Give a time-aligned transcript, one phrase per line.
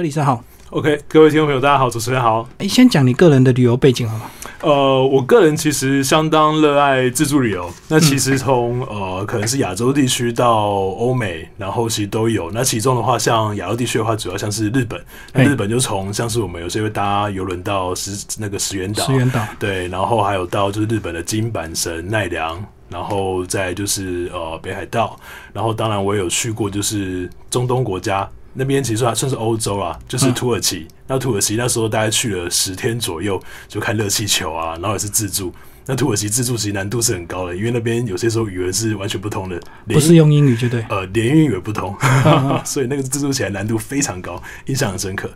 [0.00, 0.42] 克里斯好。
[0.70, 2.48] OK，各位听众朋友，大家好，主持人好。
[2.56, 4.30] 哎，先讲你个人的旅游背景好吗？
[4.62, 7.70] 呃，我个人其实相当热爱自助旅游。
[7.88, 12.50] 那其实从、呃，可能是亚洲地区到欧美，然后其实都有。
[12.52, 14.98] 那其中的话，像亚洲地区的话，主要像是日本。
[15.34, 19.46] 那日本就从像是我们有些会搭游轮到石那个石原岛，石原岛。
[19.58, 22.58] 对，然后还有到就是日本的金板神奈良，
[22.88, 25.18] 然后再就是呃北海道，
[25.52, 30.86] 然后当然我也有去过就是中东国家那边，其实算算是欧洲啊，就是嗯土耳其。
[31.06, 35.52] 那土耳其那时候大概去了十天左右，就看热气球啊，然后也是自助。
[35.86, 40.84] 那土耳其自助其实难度是很高的，因为那边有些时候语文是完全不通的，不是用英语就对。
[40.88, 41.96] 呃，连英语也不通，
[42.64, 45.28] 所以那个自助起来难度非常高，印象很深刻。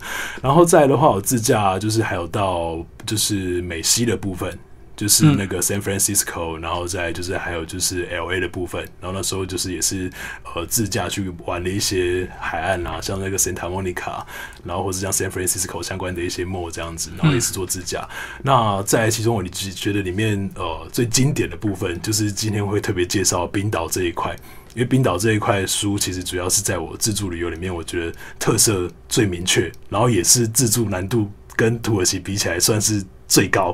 [0.42, 4.56] 然后再来的话，我自驾就是还有到就是美西的部分，
[4.96, 8.82] 就是那个 San Francisco，、然后再就是还有就是 L A 的部分。
[9.00, 10.10] 然后那时候就是也是
[10.54, 14.24] 呃自驾去玩了一些海岸啊，像那个 Santa Monica，
[14.64, 18.08] 然后或者像 San Francisco 相关的一些 mall 这样子，然后也是做自驾。
[18.42, 24.34] 那在其中我只觉得里面呃最经典的部分，就是今天会特别介绍冰岛这一块。
[24.74, 33.72] 因为冰岛这一块书，其实主要是在我自助旅游里面，我觉得特色最明确，然后也是自助难度跟土耳其比起来算是最高，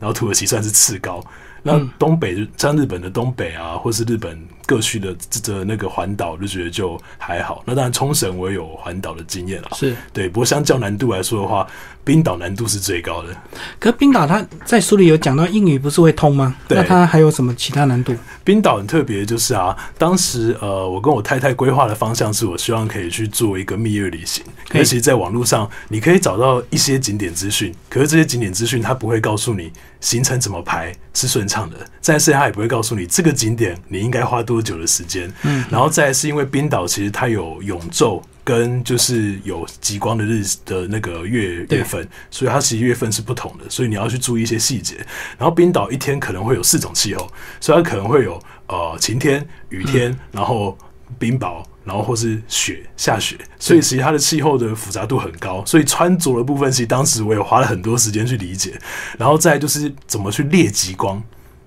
[0.00, 1.22] 然后土耳其算是次高。
[1.62, 4.36] 那东北就像日本的东北啊，或是日本
[4.70, 7.64] 各区的的那个环岛，就觉得就还好。
[7.66, 10.28] 那当然冲绳我也有环岛的经验了，是，对。
[10.28, 11.66] 不过相较难度来说的话，
[12.04, 13.36] 冰岛难度是最高的。
[13.80, 16.54] 可冰岛它在书里有讲到英语不是会通吗？
[16.68, 18.14] 对那它还有什么其他难度？
[18.44, 24.44] 冰岛很特别，就是啊，当时呃，我跟我太太规划的方向是我希望可以去做一个蜜月旅行。
[24.68, 35.32] 可是其实，在网络上你可以找到一些景点资讯，可是这些景点资讯它不会告诉你行程怎么排是顺畅的，再来是它也不会告诉你这个景点你应该花多久的时间。
[35.42, 38.22] 嗯，然后再来是因为冰岛其实它有永昼。
[38.42, 44.96] 跟就是有极光的日子的那个月对月份，所以它其实月份是不同的，所以你要去注意一些细节。
[45.38, 50.76] 然后冰岛一天可能会有四种气候，所以它可能会有呃晴天、雨天，然后
[51.16, 55.62] 冰雹，然后或是雪下雪，所以其实它的气候的复杂度很高。
[55.64, 58.76] 所以穿着的部分，其实当时我也花了很多时间去理解。
[59.16, 61.22] 然后再就是怎么去列极光。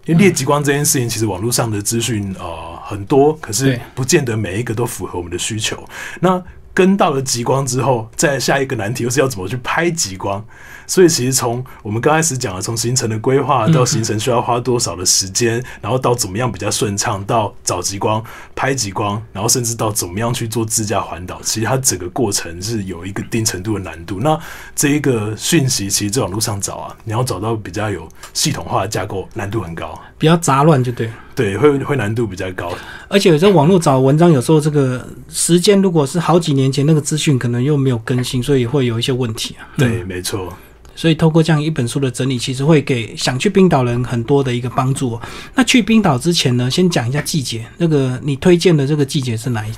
[0.05, 5.83] 因为列极光这件事情，其实网络上的资讯呃很多，可是不见得每一个都符合我们的需求。
[6.21, 6.41] 那
[6.73, 10.43] 跟到了极光之后，再下一个难题又是要怎么去拍极光。
[10.87, 18.21] 所以其实从我们刚开始讲的，从行程的规划到行程需要花多少的时间，然后到怎么样比较顺畅，到找极光、
[18.55, 24.19] 拍极光，然后甚至到怎么样去做自驾环岛，其实它整个过程是有一个一定程度的难度。
[24.19, 24.37] 那
[24.75, 29.97] 这一个讯息，其实在网路上找啊，你要找到比较有系统化的架构，难度很高。
[30.17, 31.09] 比较杂乱就对。
[31.35, 32.71] 对，会会难度比较高。
[33.07, 39.67] 而且有时候网络找文章，有时候这个时间如果是好几年前那个资讯，可能又没有更新，所以会有一些问题啊。
[39.77, 40.53] 对，没错。
[40.95, 45.21] 所以透过这样一本书的整理，其实会给想去冰岛人很多的一个帮助、哦。
[45.55, 47.65] 那去冰岛之前呢，先讲一下季节。
[47.77, 49.71] 那个你推荐的这个季节是哪一？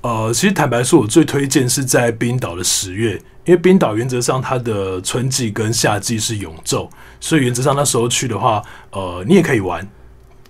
[0.00, 3.12] 呃，其实坦白说，我最推荐是在冰岛的十月，
[3.44, 6.88] 因为冰岛原则上它的春季跟夏季是永昼，
[7.20, 8.62] 所以原则上那时候去的话，
[8.92, 9.86] 呃，你也可以玩，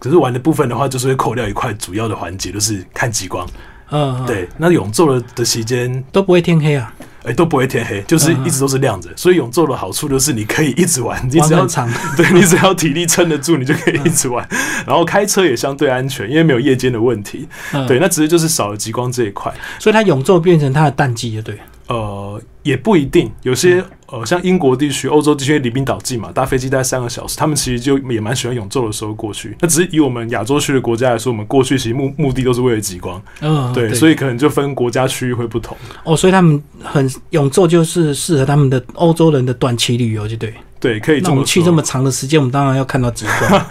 [0.02, 3.46] 可是玩的部分的话，就是会扣掉一块主要的环节，就是看极光。
[3.92, 6.92] 嗯，对，那永昼的的期间，都不会天黑啊，
[7.22, 11.88] 哎、都不会天黑，就是一直都是亮着，所以永昼的好处就是你可以一直玩，你只要 长。
[12.16, 14.44] 对你只要体力撑得住，你就可以一直玩。
[14.84, 17.46] 然后开车也相对安全，因为没有夜间的问题。
[17.72, 19.54] 嗯对，那只是就是少了极光这一块。
[19.78, 21.56] 所以它永昼变成它的淡季，就对。
[21.88, 29.56] 呃，也不一定，有些呃，像英国地区、欧洲地区离冰岛近嘛，搭飞机大概三个小时，他们其实就也蛮喜欢永昼的时候过去。
[29.60, 35.76] 那只是以我们亚洲区的国家来说，我们过去其实目目的都是为了极光，嗯，对，所以可能就分国家区域会不同。
[36.04, 40.54] 哦，所以他们很永昼就是适合他们的欧洲人的短期旅游，就对。
[40.82, 43.66] 对，可以这么说那我们去这么长的时间，我们当然要看到极光。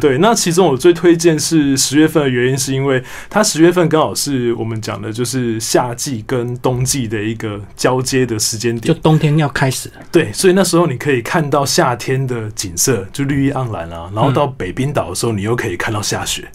[0.00, 9.00] 对，那其中我最推荐是十月份的原因，是因为它十月份刚好是我们讲的就是夏季跟冬季的一个交接的时间点就。
[9.02, 9.96] 冬天要开始了。
[10.10, 14.10] 对，所以那时候你可以看到夏天的景色，就绿意盎然啊。
[14.14, 16.48] 然后到北冰岛的时候，你又可以看到下雪。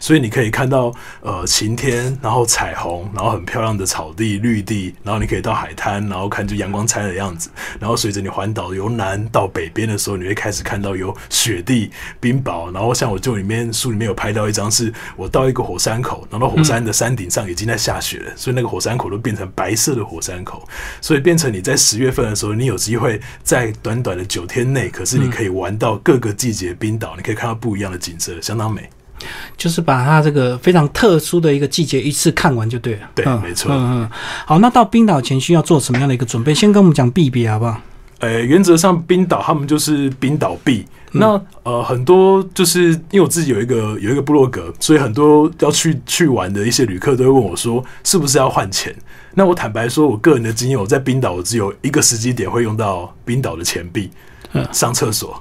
[0.00, 7.50] 所以你可以看到呃晴天，然后彩虹，然后很漂亮的草地、绿地，然后你可以到海滩，然后看就阳光灿烂的样子。
[7.78, 12.72] 然后随着你环岛由南到北边的时候，你会开始看到有雪地、冰雹。
[12.72, 20.66] 然后像我就里面书里面有拍到一张，是我到一个火山口，然后火山的山顶上已经在下雪了，所以那个火山口都变成白色的火山口，
[21.02, 28.88] 所以变成你在十月份的时候，你有机会在短短的九天内，可是你可以玩到各个季节冰岛，你可以看到不一样的景色，相当美。
[29.56, 33.00] 就是把它这个非常特殊的一个季节一次看完就对了。
[33.14, 33.72] 对，嗯没错。
[33.72, 34.10] 嗯嗯，
[34.46, 36.54] 好，那到冰岛前需要做什么样的一个准备？
[36.54, 37.80] 先跟我们讲避别好不好？
[38.20, 40.84] 呃，原则上冰岛他们就是冰岛币。
[40.86, 48.94] 嗯那呃，很多就是因为我自己有一个有一个部落格，所以很多要去去玩的一些旅客都会问我说，是不是要换钱？
[49.34, 54.12] 那我坦白说，我个人的经验，我在冰岛我只有一个时机点会用到冰岛的钱币，嗯
[54.72, 55.40] 上厕所。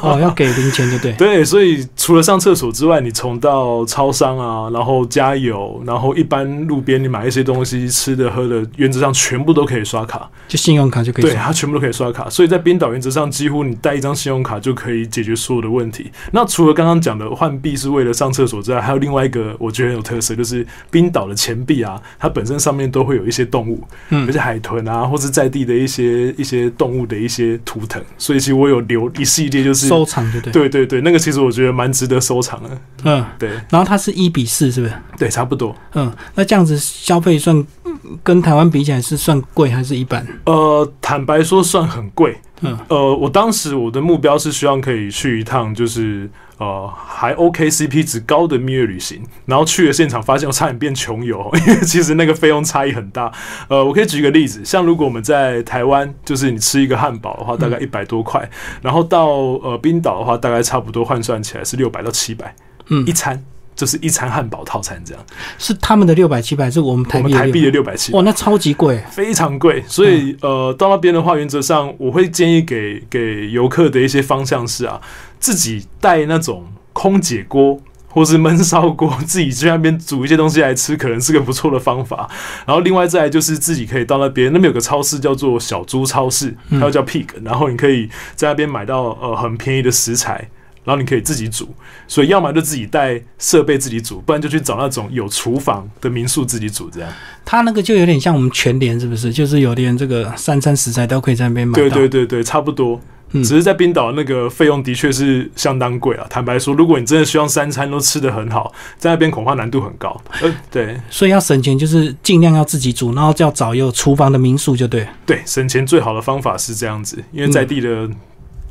[0.00, 1.12] 哦，要给零钱就对。
[1.18, 10.28] 对，所以除了上厕所之外，你从到超商啊，然后加油，然后一般路边你买一些东西吃的喝的，原则上全部都可以刷卡。
[10.48, 11.42] 就信用卡就可以对，刷。
[11.42, 16.10] 它全部都可以刷卡，所以在冰岛原则上几乎你带一张信用卡就可以解决所有的问题。
[16.32, 29.88] 那除了刚刚讲的换币是为了上厕所之外，还有另外一个我觉得很有特色，就是冰岛的钱币啊，它本身上面都会有一些动物，嗯而且海豚啊，或是在地的一些一些动物的一些图腾，所以其实我有留一系列就是。
[29.88, 30.52] 收藏对对。
[30.52, 32.70] 对对对，那个其实我觉得蛮值得收藏的。
[33.04, 34.94] 嗯，对然后它是一比四，是不是？
[35.18, 35.74] 对，差不多。
[35.94, 40.26] 嗯，那这样子消费算嗯跟台湾比起来是算贵还是一般？
[40.44, 42.36] 呃，坦白说算很贵。
[42.64, 46.30] 嗯呃，我当时我的目标是希望可以去一趟，就是
[46.62, 49.22] 呃还 OK CP 值高的蜜月旅行。
[49.46, 53.32] 然后去了现场，发现我差点变穷游， 因为其实那个费用差异很大。
[53.68, 58.48] 呃，我可以举一个例子，像如果我们在台湾，就是你吃一个汉堡的话，大概一百多块，
[58.80, 59.26] 然后到
[59.62, 62.54] 呃冰岛的话，大概差不多换算起来是六百到七百，
[62.88, 63.42] 嗯一餐
[63.74, 65.24] 就是一餐汉堡套餐这样。
[65.58, 69.02] 是他们的六百七百，还是我们台币的我们台币的六百七，哇，那超级贵。
[69.10, 75.00] 非常贵，所以、呃，到那边的话，原则上我会建议给给游客的一些方向是啊，
[75.42, 77.78] 自己带那种空姐锅。
[78.14, 82.28] 或是焖烧锅，自己去那边煮一些东西来吃，可能是个不错的方法。
[82.66, 90.46] 然后另外再来就是自己可以到那边，那边有个超市叫做小猪超市，它又叫 Pig，、然后你可以在那边买到呃很便宜的食材，
[90.84, 91.74] 然后你可以自己煮。
[92.06, 97.10] 所以要么就自己带设备自己煮，不然就去找那种有厨房的民宿自己煮这样。
[97.46, 99.32] 它那个就有点像我们全联，是不是？
[99.32, 101.82] 就是有点这个三餐食材都可以在那边买到。
[101.82, 103.00] 对对对对，差不多。
[103.32, 106.26] 嗯只是在冰岛那个费用的确是相当贵啊。
[106.30, 110.18] 坦白说，如果你真的希望三餐都吃得很好，在那边恐怕难度很高。
[110.40, 115.06] 呃，对所以要省钱，就是尽量要自己煮，然后就要找有厨房的民宿就对。
[115.26, 118.08] 对，省钱最好的方法是这样子，因为在地的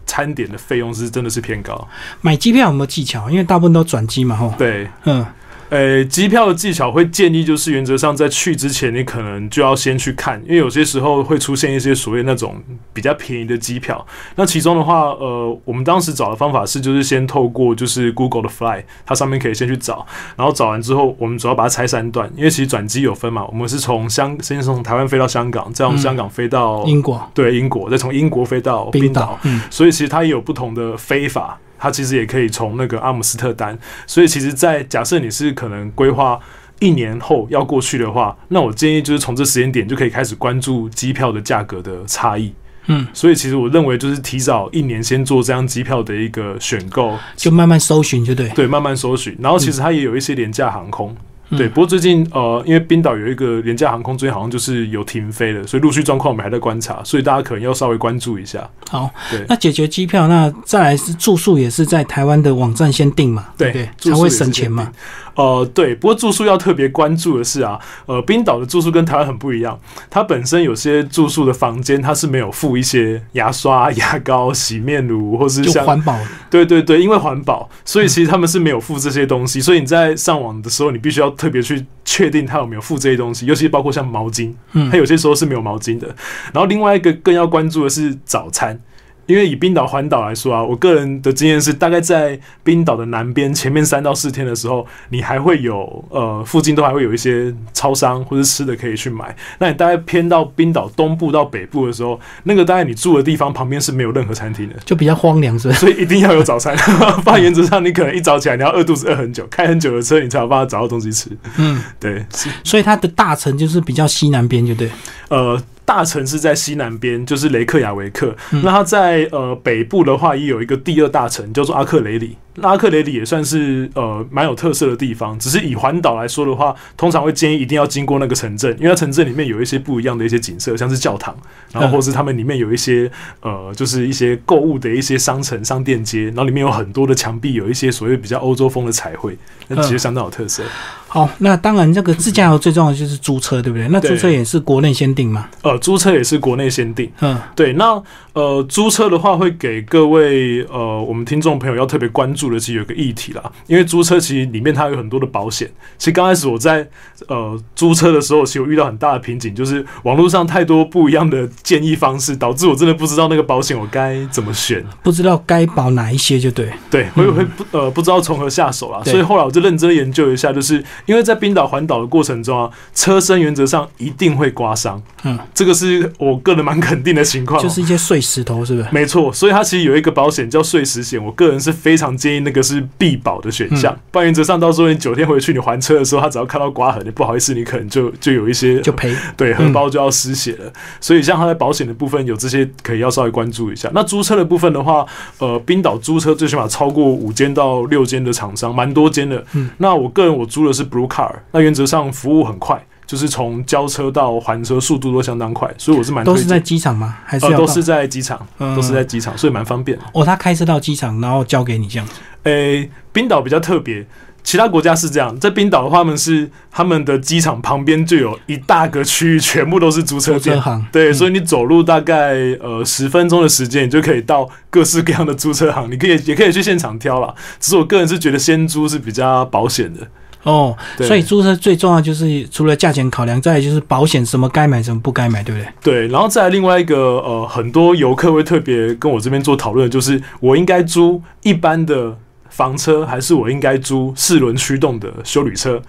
[0.05, 1.87] 餐点的费用是真的是偏高。
[2.21, 3.29] 买机票有没有技巧？
[3.29, 4.53] 因为大部分都转机嘛，吼。
[4.57, 5.25] 对，嗯，
[5.71, 14.05] 呃，机票的技巧会建议就是原则上在去之前，你可能就要先去看，因为有些时候会出现一些所谓那种比较便宜的机票。
[14.35, 33.77] 那其中的话，呃，我们当时找的方法是，就是先透过就是 Google 的 Fly，它上面可以先去找，然后找完之后，我们主要把它拆三段，因为其实转机有分嘛，我们是从香先从台湾飞到香港，再从香港飞到、英国、对英国，再从英国飞到冰岛冰岛，，嗯，所以其实它也有不同的飞法，它其实也可以从那个阿姆斯特丹。
[34.05, 36.39] 所以其实，在假设你是可能规划
[36.79, 42.53] 一年后要过去的话，那我建议就是从这时间点就可以开始关注机票的价格的差异。
[42.85, 48.47] 嗯，所以其实我认为就是提早一年先做这张机票的一个选购，就慢慢搜寻就对。
[48.49, 49.35] 对，慢慢搜寻。
[49.39, 51.11] 然后其实它也有一些廉价航空。
[51.11, 51.17] 嗯
[51.57, 58.69] 对，不过最近呃，因为冰岛有一个廉价航空，最近好像就是有停飞了，所以陆续状况我们还在观察，所以大家可能要稍微关注一下。
[58.89, 63.89] 好对，那解决机票，那再来是住宿，也是在台湾的网站先订嘛，对对？
[63.99, 64.91] 才会省钱嘛。
[65.35, 69.79] 呃，对，不过住宿要特别关注的是啊，呃，冰岛的住宿跟台湾很不一样，
[70.09, 76.17] 它本身有些住宿的房间它是没有附一些牙刷、牙膏、洗面乳，或是像环保，
[76.49, 86.07] 对对对，因为环保，所以其实他们是没有附这些东西，所以你在上网的时候，你必须要特别去确定它有没有附这些东西，尤其包括像毛巾，嗯它有些时候是没有毛巾的。
[86.53, 88.79] 然后另外一个更要关注的是早餐。
[89.27, 99.33] 因为以冰岛环岛来说啊，我个人的经验是，大概在冰岛的南边前面三到四天的时候，你还会有呃附近都还会有一些超商或者吃的可以去买。
[99.59, 105.79] 那你大概偏到冰岛东部到北部的时候，那个大概你住的地方旁边是没有任何餐厅的，就比较荒凉，是不是？
[105.79, 106.75] 所以一定要有早餐。
[107.23, 111.29] 不然原则上你可能一早起来你要饿肚子饿很久，开很久的车你才有办法找到东西吃。
[111.57, 114.89] 嗯，对，是所以它的大城就是比较西南边，就对。
[115.29, 115.61] 呃。
[115.91, 118.33] 大城市在西南边，就是雷克雅维克。
[118.51, 122.37] 嗯那它在呃北部的话，也有一个第二大城，叫做阿克雷里。
[122.55, 125.37] 那阿克雷里也算是呃蛮有特色的地方。
[125.39, 131.35] 只是以环岛来说的话，通常会建议一定要经过那个城镇，因为它城镇里面有一些不一样的一些景色，像是教堂，
[131.71, 133.09] 然后或是他们里面有一些
[133.41, 140.63] 呃就是一些购物的一些商城、商店街，然后里面有很多的墙壁有一些所谓比较欧洲风的彩绘，那其实相当有特色。
[141.07, 143.85] 好，那当然这个自驾游最重要的就是租车，对不对？
[143.89, 145.49] 那租车也是国内先定嘛。
[145.61, 147.11] 呃，租车也是国内先定。
[147.19, 153.51] 嗯，对，那呃，租车的话会给各位呃我们听众朋友要特别关注注的，其实有个议题啦。
[153.67, 155.69] 因为租车其实里面它有很多的保险。
[155.97, 156.87] 其实刚开始我在
[157.27, 166.71] 呃租车的时候，其实我遇到很大的瓶颈，就是网络上太多不一样的建议方式，导致我真的不知道那个保险我该怎么选，不知道该保哪一些就对。
[166.89, 169.03] 对，会会不呃不知道从何下手啦。
[169.03, 175.01] 所以后来我就认真研究一下，就是因为在冰岛环岛的过程中啊，车身原则上一定会刮伤。
[175.23, 178.87] 嗯，这个是我个人蛮肯定的情况，就是一些碎石头，是不是？
[178.91, 183.97] 没错，所以它其实有一个保险叫碎石险，我个人是非常建议那个是必保的选项。
[184.11, 190.71] 不然原则上到时候你九天回去你还车的时候，他只要看到刮痕，你不好意思，你可能就就有一些就赔， 对，荷包就要失血了。
[190.99, 193.89] 所以像他在保险的部分有这些可以要稍微关注一下。
[193.93, 195.05] 那租车的部分的话，
[195.39, 199.43] 呃，冰岛租车最起码超过五间到六间的厂商，蛮多间的。
[199.53, 202.83] 嗯，那我个人我租的是 Blue Car，那原则上服务很快。
[203.11, 207.17] 就是从交车到还车速度都相当快，所以我是蛮都是在机场吗？
[207.25, 208.39] 还是都是在机场？
[208.57, 209.99] 都是在机场，所以蛮方便。
[210.13, 212.13] 哦，他开车到机场，然后交给你这样子。
[212.43, 214.07] 诶，冰岛比较特别，
[214.45, 220.57] 其他国家是这样，在冰岛的话，他们是他们的机场旁边就有一大个区域，全部都是租车店。
[220.89, 225.91] 对，所以你走路大概呃十分钟的时间，你就可以到各式各样的租车行。
[225.91, 227.35] 你可以也可以去现场挑啦。
[227.59, 230.07] 只是我个人是觉得先租是比较保险的。
[230.43, 235.67] 哦，所以租车最重要就是除了价钱考量，再就是保险，什么该买什么不该买，对不对？
[235.81, 242.17] 对，然后再另外一个呃，很多游客会特别跟我这边做讨论，就是我应该租一般的
[242.49, 245.81] 房车，还是我应该租四轮驱动的修旅车？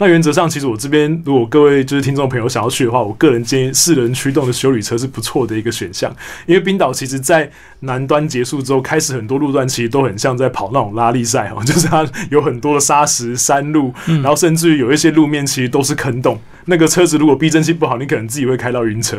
[0.00, 6.10] 那原则上，其实我这边如果各位就是听众朋友想要去的话，我个人建议四人驱动的修理车是不错的一个选项。
[6.46, 16.40] 因为冰岛其实，在南端结束之后，开始很多路段其实都很像在跑那种拉力赛哦， 就是它有很多的沙石山路，然后甚至于有一些路面其实都是坑洞。
[16.66, 19.18] 那个车子如果避震器不好，你可能自己会开到晕车。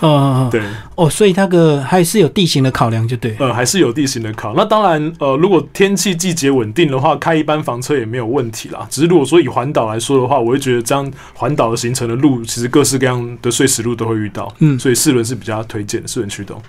[0.00, 0.60] 嗯，对。
[0.94, 3.34] 哦，所以那个还是有地形的考量，就对。
[3.38, 4.54] 呃，还是有地形的考。
[4.56, 8.86] 那当然，呃，如果天气季节稳定的话，开一般房车也没有问题啦。
[8.90, 14.52] 只是如果说以环岛来说的话，我会觉得这样环岛的行程的路，其实各式各样的碎石路都会遇到。
[14.58, 16.60] 嗯，所以四轮是比较推荐的，四轮驱动。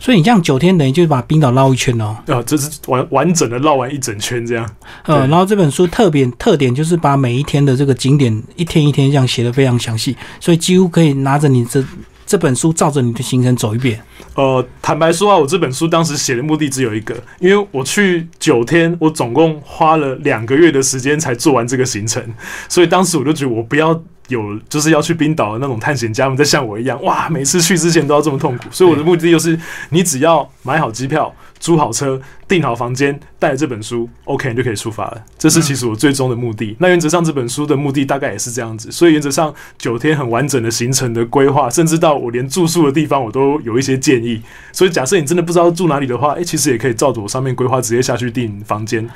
[0.00, 2.16] 所以你这样九天等于就是把冰岛绕一圈哦。
[2.26, 4.68] 啊，这是完完整的绕完一整圈这样。
[5.04, 11.84] 呃，然后这本书特别特点就是把每一天的这个景点一天一天这样写的非常详细，所以几乎可以拿着你这
[12.26, 14.00] 这本书照着你的行程走一遍。
[14.34, 22.22] 呃，坦白说啊，我这本书当时写的目的只有一个，因为我去九天，我总共花了两个月的时间才做完这个行程，
[22.68, 24.02] 所以当时我就觉得我不要。
[24.28, 28.64] 有就是要去冰岛的那种探险家们，在像我一样，哇，每次去之前都要这么痛苦。
[28.70, 29.58] 所以我的目的就是，
[29.90, 35.22] 你只要买好机票、租好车、订好房间，带着这本书，OK，你就可以出发了。
[35.38, 36.74] 这是其实我最终的目的。
[36.78, 38.90] 那原则上这本书的目的大概也是这样子。
[38.90, 44.40] 所以原则上九天很完整的行程的规划，甚至到我连住宿的地方我都有一些建议。
[44.72, 49.06] 所以假设你真的不知道住哪里的话，诶，其实也可以照着我上面规划直接下去订房间。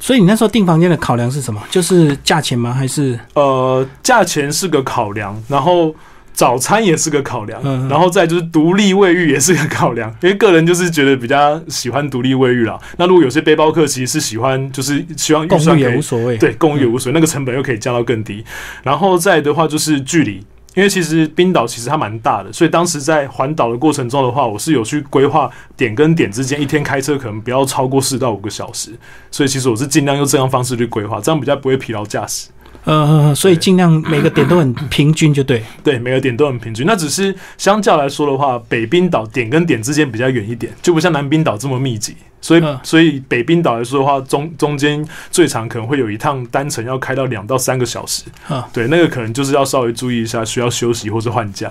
[0.00, 1.62] 所以你那时候订房间的考量是什么？
[1.70, 2.72] 就是价钱吗？
[2.72, 5.94] 还是呃，价钱是个考量，然后
[6.32, 10.08] 早餐也是个考量，然后再就是独立卫浴也是个考量。
[10.22, 12.78] 因为个人就是觉得比较喜欢独立卫浴啦。
[12.96, 18.44] 那如果有些背包客其实是喜欢，就是希望预算也无所谓，对，共也无所谓，那个成本又可以降到更低。
[18.84, 20.44] 然后再的话就是距离。
[20.78, 28.92] 因为其实冰岛其实它蛮大的，所以当时在环岛的过程中的话，我是有去规划点跟点之间一天开车可能不要超过四到五个小时，
[29.28, 32.48] 所以其实我是尽量用这样方式去规划，这样比较不会疲劳驾驶。
[32.90, 35.62] 嗯，所以尽量每个点都很平均，就对。
[35.84, 36.86] 对，每个点都很平均。
[36.86, 42.16] 那只是相较来说的话，北冰岛点跟点之间比较远一点，就不像南冰岛这么密集。
[42.40, 48.22] 所以，所以北冰岛来说的话，中中间最长可能会有一趟单程要开到两到三个小时。
[48.46, 51.70] 啊，对，那个可能就是要稍微注意一下，需要休息或者换假。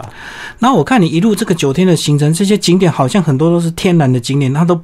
[0.60, 4.80] 那我看你一路这个九天的行程，这些景点好像很多都是天然的景点，它都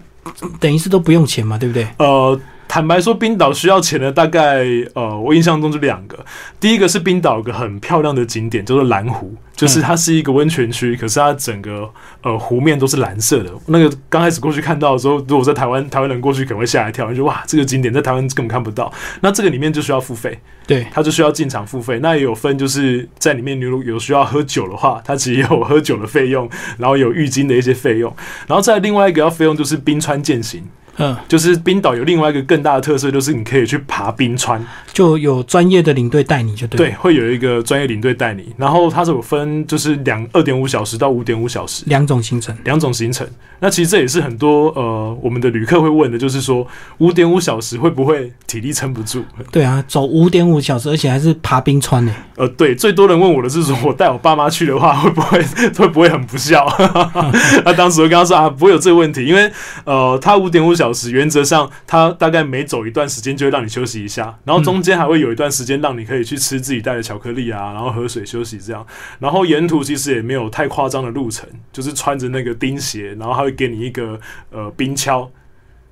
[0.60, 1.88] 等于是都不用钱嘛，对不对？
[1.98, 2.40] 呃。
[2.74, 4.66] 坦白说，冰岛需要钱的大概，
[4.96, 6.18] 呃，我印象中就两个。
[6.60, 11.88] 第一个是冰岛有个很漂亮的景点，叫做蓝湖，就是它是一个温泉区，可是它整个
[12.24, 13.52] 呃湖面都是蓝色的。
[13.68, 18.92] 那个刚开始过去看到的时候，如果在台湾台湾人过去可能会吓一跳，就哇，这个景点在台湾根本看不到。
[19.22, 22.00] 那这个里面就需要付费，对，它就需要进场付费。
[22.00, 26.50] 那也有分，就是在里面如果有需要喝酒的话，它其实有喝酒的费用，
[26.80, 28.12] 然后有浴巾的一些费用，
[28.48, 30.64] 然后再另外一个要费用就是冰川践行。
[30.98, 36.78] 嗯，就是冰岛有另外一个更大的特色，就是你可以去爬冰川，就有专业的领队带你就对。
[36.78, 43.28] 对，会有一个专业领队带你，然后它是有分，就是两二点五小时到五点五小时两种行程，两种行程。
[43.60, 49.24] 那其实这也是很多呃我们的旅客会问的，就是说五点五小时会不会体力撑不住？
[49.52, 52.14] 对啊，走五点五小时，而且还是爬冰川呢。
[52.36, 55.42] 呃，对，最多人问我的是说，我带我爸妈去的话，会不会
[55.78, 56.68] 会不会很不孝？
[57.64, 59.50] 那当时我跟他说啊，不会有这个问题，因为
[59.86, 68.86] 呃，他五点五小小时，原则上它大概每走一段时间就会让你休息一下，然后中间还会有一段时间让你可以去吃自己带的巧克力啊，然后喝水休息这样。
[69.18, 74.20] 然后沿途其实也没有太夸张的路程，就是穿着那个钉鞋，然后还会给你一个
[74.52, 75.26] 呃冰橇，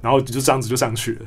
[0.01, 1.19] 然后就这样子就上去了。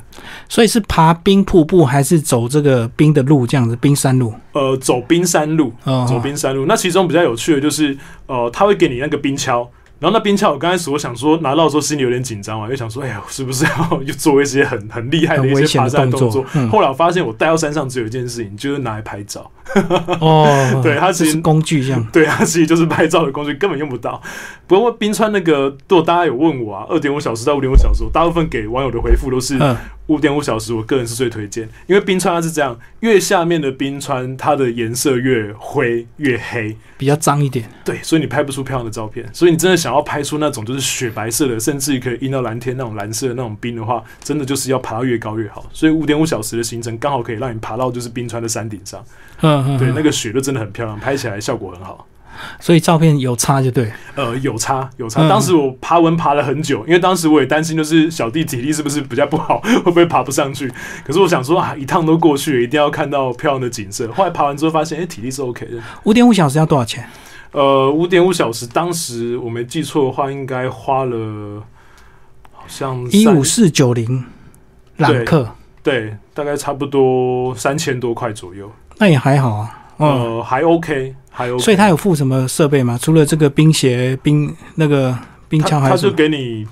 [0.47, 3.75] 所以是爬冰瀑布还是走这个冰的路这样子？
[3.77, 4.31] 冰山路？
[4.51, 6.67] 呃，走冰山路，哦走冰山路。
[6.67, 9.67] 那其中比较有趣的就是，呃，他会给你那个冰橇。
[9.99, 16.45] 然后那冰橇，我刚开始我想说拿到的时候心里有点紧张嘛，又想说，哎呀，是不是要 又做一些很很厉害的一些爬山动动作？
[16.53, 19.49] 嗯后来我发现我带到山上只有一件事情，就是拿来拍照。
[20.19, 22.05] 哦， 对它其实是工具一样。
[22.11, 24.21] 对，它其实就是拍照的工具，根本用不到。
[24.67, 29.75] 不过冰川那个，如果大家有问我啊，二点五小时到五点五小时，我大部分给网友的回复都是嗯，
[30.07, 37.67] 五点五小时，我个人是最推荐，因为冰川它是这样，越下面的冰川它的颜色越灰越黑，比较脏一点。
[37.83, 39.27] 对，所以你拍不出漂亮的照片。
[39.33, 45.63] 所以你真的想要拍出那种就是雪白色的，甚至于可以映到蓝天那种蓝色的那种冰的话，真的就是要爬到越高越好。
[45.71, 48.99] 所以五点五小时的行程刚好可以让你爬到就是冰川的山顶上，
[49.41, 52.07] 嗯嗯，对，嗯那个雪就真的很漂亮，拍起来效果很好。
[52.59, 53.91] 所以照片有差就对。
[54.15, 55.21] 呃，有差有差。
[55.21, 60.67] 嗯当时我爬文爬了很久，因为当时我也担心，就是小弟体力是不是比较不好，会不会爬不上去？
[61.05, 64.11] 可是我想说啊，一趟都过去了，一定要看到漂亮的景色。
[64.13, 65.77] 后来爬完之后发现，哎、体力是 OK 的。
[66.05, 67.07] 五点五小时要多少钱？
[67.55, 71.63] 呃，五点五小时，当时我没记错的话，应该花了
[72.51, 74.25] 好像三一五四九零
[74.97, 75.49] 朗克，
[75.81, 78.69] 对，大概差不多三千多块左右。
[78.97, 79.87] 那也还好啊。
[79.95, 81.63] 哦，呃，还 OK，还 OK。
[81.63, 82.99] 所以他有附什么设备吗？
[83.01, 86.13] 除了这个冰鞋、冰那个冰他他就枪还有什么？
[86.13, 86.67] 给你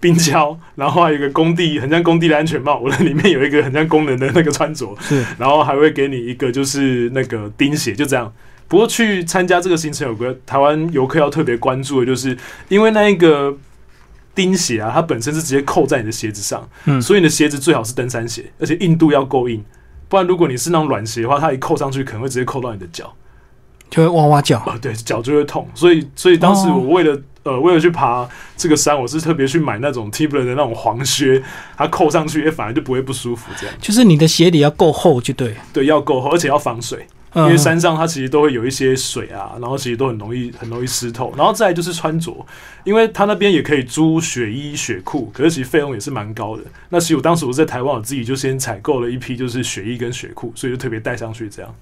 [0.00, 8.32] 冰胶， 然后还有一个工地，很像工地的安全帽，我的里面有一个很像工人的那个穿着，是然后还会给你一个就是那个钉鞋，就这样。
[8.68, 12.36] 不过去参加这个行程，有个台湾游客要特别关注的，就是
[12.68, 13.56] 因为那一个
[14.34, 19.64] 钉鞋啊，它本身是直接扣在你的鞋子上，嗯所以你的鞋子最好是登山鞋，而且硬度要够硬，
[20.08, 23.12] 不然如果你是那种软鞋的话，它一扣上去可能会直接扣到你的脚。
[23.90, 24.58] 就会哇哇叫。
[24.58, 31.42] 啊，对，脚就会痛，所以所以当时哦我为了、呃为了去爬这个山，我是特别去买那种 Timberland 的那种黄靴，
[31.74, 35.54] 它扣上去也反而就不会不舒服，这样就是你的鞋底要够厚就对。
[35.72, 42.46] 对，要够厚，而且要防水，因为山上它其实都会有一些水啊，然后其实都很容易很容易湿透，然后再来就是穿着，
[42.84, 46.62] 因为它那边也可以租雪衣雪裤，可是其实费用也是蛮高的。
[46.88, 51.74] 那其实我当时我在台湾，我自己就先采购了一批就是雪衣跟雪裤，所以就特别带上去这样。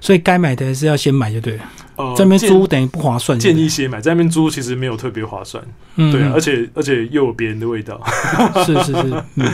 [0.00, 1.64] 所以该买的还是要先买就对了。
[1.96, 3.38] 呃，这边租等于不划算。
[3.38, 5.62] 建议先买，在那边租其实没有特别划算，
[5.96, 8.00] 嗯，对啊，嗯而且而且又有别人的味道。
[8.66, 9.46] 是是是，嗯，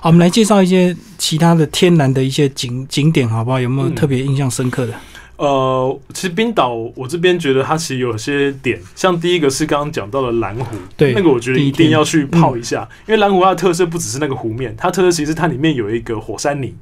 [0.00, 3.58] 好，我们来介绍一些其他的天然的一些景景点，好不好？
[3.58, 4.92] 有没有嗯特别印象深刻的？
[5.36, 16.74] 呃，其实冰岛我这边觉得它其实有些点，像第一个是刚刚讲到的蓝湖，对那个我觉得一定要去泡一下，因为蓝湖它的特色不只是那个湖面，它特色其实它里面有一个火山泥，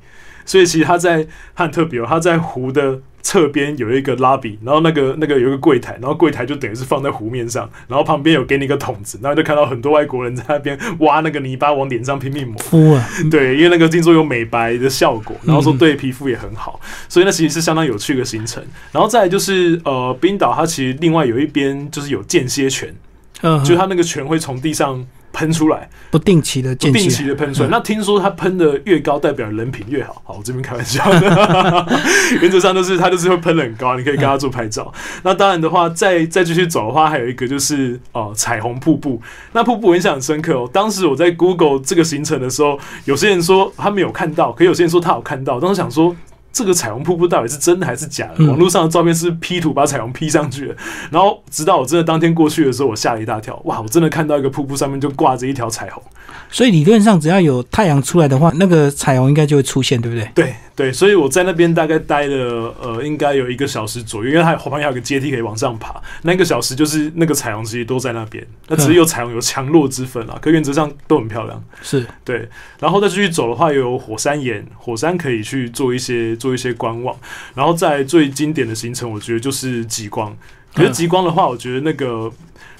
[0.48, 12.56] 所以其实它在它很特别哦，它在湖的侧边有一个 lobby，然后那个那个有一个柜台，然后柜台就等于是放在湖面上，然后旁边有给你一个桶子，然后就看到很多外国人在那边挖那个泥巴往脸上拼命抹。
[12.62, 16.80] 敷啊，对，因为那个听说有美白的效果，然后说嗯对皮肤也很好，
[17.10, 18.64] 所以那其实是相当有趣的行程。
[18.90, 22.94] 然后再来就是呃，冰岛它其实另外有一边就是有间歇泉，
[23.42, 25.04] 嗯，就是它那个泉会从地上
[25.38, 27.68] 喷出来，不定期的不定期的喷出来。
[27.68, 30.20] 嗯那听说它喷的越高，代表人品越好。
[30.24, 31.86] 好，我这边开玩笑的，
[32.42, 34.92] 原则上都是它就是会喷的很高，你可以跟它做拍照。
[35.22, 39.22] 那当然的话，再再继续走的话，还有一个就是呃彩虹瀑布。
[39.52, 40.68] 那瀑布我印象很深刻哦。
[40.72, 45.60] 当时我在 Google 这个行程的时候，有些人说他没有看到，可有些人说他有看到。
[45.60, 46.16] 当时想说。
[46.52, 48.34] 这个彩虹瀑布到底是真的还是假的？
[48.38, 50.76] 嗯网络上的照片是 P 图把彩虹 P 上去的，
[51.10, 53.80] 然后直到我真的当天过去的时候，我吓了一大跳，哇！
[53.80, 56.02] 我真的看到一个瀑布上面就挂着一条彩虹。
[56.50, 60.30] 所以理论上只要有太阳出来的话，那个彩虹应该就会出现，对不对？
[60.34, 66.00] 对对，所以我在那边大概待了呃，应该有一个小时左右，因为它后面还有个阶梯可以往上爬。
[66.22, 71.60] 那一个小时就是那个彩虹其实都在那边，那只是有彩虹有强弱之分啦，可原则上都很漂亮。
[71.82, 77.18] 是，对，然后再继续走的话，有火山岩，火山可以去做一些做一些观望，
[77.56, 80.36] 然后在最经典的行程，我觉得就是极光。
[80.74, 82.30] 可是嗯极光的话，我觉得那个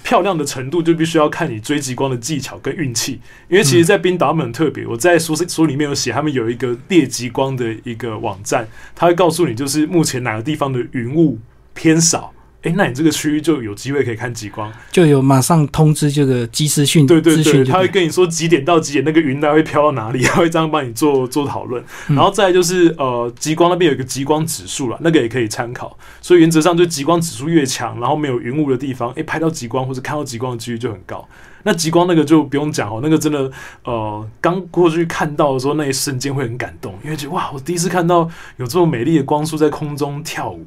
[0.03, 11.39] 漂亮的程度就必须要看你追极光的技巧跟运气，因为其实，在冰岛他们很特别，我在书书里面有写，他们有一个猎极光的一个网站，它会告诉你就是目前哪个地方的云雾
[11.75, 12.33] 偏少。
[12.63, 21.83] 哎，那你这个区域就有机会可以看极光，就有马上通知这个即时讯，对对对，他会会跟你说几点到几点那个云带会飘到哪里， 他会这样帮你做做讨论。
[22.09, 25.97] 然后再来就是呃，极光那边有一个极光指数了，那个也可以参考。
[26.21, 31.27] 所以原则上就极光指数越强，然后没有云雾的地方，哎，拍到极光或者看到极光的几率就很高。
[31.63, 33.49] 那极光那个就不用讲哦，那个真的
[33.85, 40.67] 呃，刚过去看到的时候，那一瞬间会很感动，因为觉得哇，我第一次看到有这么美丽的光束在空中跳舞。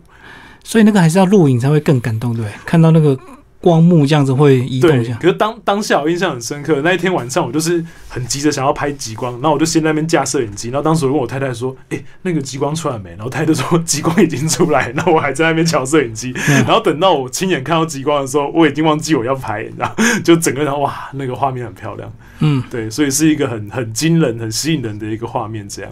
[0.63, 3.17] 所以那个还是要录影才会更感动，对看到那个
[3.60, 5.13] 光幕这样子会移动一下。
[5.21, 22.12] 可是当当下我印象很深刻，那一天晚上我就是很急着想要拍极光，然后我就先在那边架摄影机，然后当时我问我太太说：“哎，那个极光出来没？”然后太太说：“极光已经出来。”然后我还在那边瞧摄影机，然后等到我亲眼看到极光的时候，我已经忘记我要拍，你知道，就整个人哇，那个画面很漂亮。
[22.39, 25.91] 嗯，对，所以是一个很很惊人、很吸引人的一个画面，这样。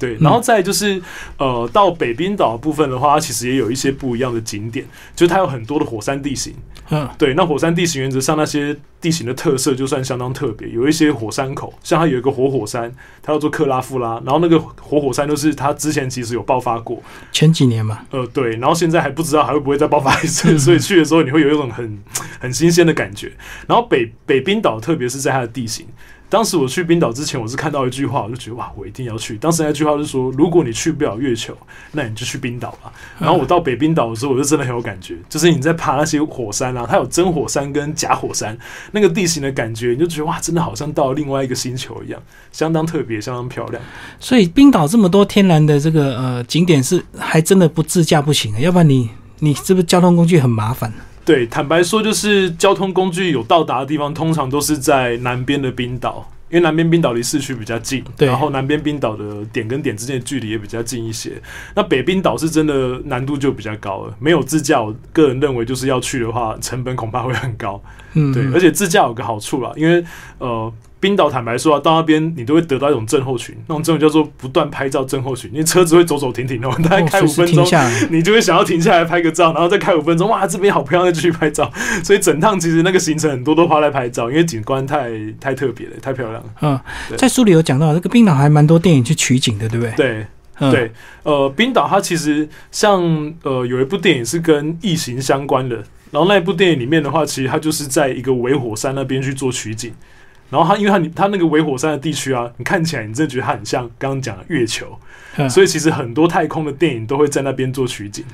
[0.00, 1.00] 对，然后再就是，
[1.36, 4.84] 呃，到北冰岛部分的话，它其实也有一些不一样的景点，
[5.14, 6.54] 就是它有很多的火山地形。
[6.88, 12.90] 嗯，对，那火山地形原则上那些地形的特色就算相当特别，有一些火山口，像它有一个活火山，
[13.22, 18.00] 它叫做克拉夫拉，然后那个活火山就是它之前其实有爆发过，前几年嘛。
[18.10, 22.02] 呃，对，然后现在还不知道还会不会再爆发一次，所以去的时候你会有一种很
[22.40, 23.30] 很新鲜的感觉。
[23.68, 25.86] 然后北北冰岛，特别是在它的地形。
[26.30, 29.36] 当时我去冰岛之前，我是看到一句话，我就觉得哇，我一定要去。
[29.36, 31.52] 当时那句话是说，如果你去不了月球，
[31.90, 32.92] 那你就去冰岛吧。
[33.18, 38.56] 然后我到北冰岛的时候，我就真的很有感觉，就是你在爬那些火山啊，它有真火山跟假火山，
[38.92, 43.82] 那个地形的感觉，你就觉得哇，真的好像到了另外一个星球一样，相当特别，相当漂亮。
[44.20, 50.92] 所以冰岛这么多天然的这个呃景点是还真的不自驾不行，要不然你你是不是交通工具很麻烦？
[51.30, 61.40] 对，坦白说，就是交通工具有到达的地方，通常都是在南边的冰岛，因为南边冰岛离市区比较近，然后南边冰岛的点跟点之间的距离也比较近一些。
[61.76, 67.80] 那北冰岛是真的难度就比较高了，没有自驾，我个人认为就是要去的话，成本恐怕会很高。
[68.14, 70.04] 嗯，对，而且自驾有个好处啦，因为
[70.38, 70.72] 呃。
[71.00, 75.50] 冰岛坦白说啊，到那边你都会得到一种症候群，那种症候叫做不断拍照症候群。
[75.52, 77.66] 你车子会走走停停的， 大概开五分钟，
[78.10, 81.72] 你就会想要停下来拍个照，然后再开五分钟，哇，这边好漂亮，再继续拍照。
[82.04, 85.10] 所以整趟其实那个行程很多都花在拍照，因为景观太
[85.40, 86.50] 太特别了，太漂亮了。
[86.60, 86.78] 嗯，
[87.16, 89.94] 在书里有讲到，这个冰岛还蛮多电影去取景的，对不对？
[89.96, 93.02] 对对，呃，冰岛它其实像
[93.42, 95.76] 呃有一部电影是跟异形相关的，
[96.10, 99.90] 然后那一部电影里面的话，其实它就是在一个尾火山那边去做取景。
[100.50, 104.98] 然后它，因为它你它那个围火山的地区啊，你看起来你真的觉得它很像刚刚讲的月球，
[105.48, 108.24] 所以其实很多太空的电影都会在那边做取景。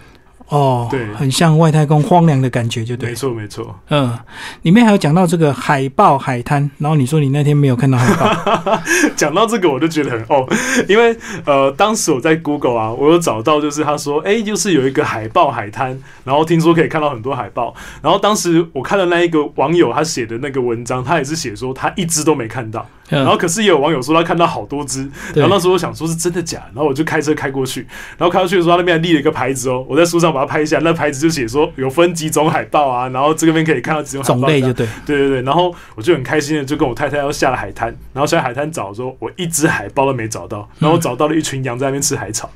[0.49, 3.09] 哦，对，很像外太空荒凉的感觉，就对。
[3.09, 3.79] 没错，没错。
[3.89, 4.17] 嗯，
[4.63, 8.79] 里面还有讲到这个海豹海滩，然后你说你那天没有看到海豹，
[9.17, 10.47] 讲到这个我就觉得很哦，
[10.89, 22.87] 因为呃，当时我在 Google 啊，我有找到就是他说，哎，就是有一个海豹海滩，然后听说可以看到很多海豹，然后当时我看了那一个网友他写的那个文章，他也是写说他一只都没看到。
[23.09, 27.87] 然后可是也有网友说他看到好多只，然后那时候我想说是真的假，然后我就开车开过去，
[28.19, 42.51] 然后开过去的时候他那边立了一个牌子哦，我在书上把它拍一下，那牌子就写说有分几种海豹啊，然后这边可以看到几种种类就对，对对对，然后我就很开心的就跟我太太要下了海滩，然后下海滩找的时候，我一只海豹都没找到，然后找到了一群羊在那边吃海草，